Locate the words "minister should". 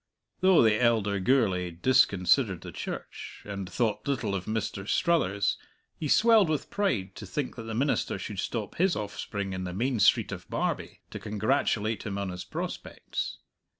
7.75-8.39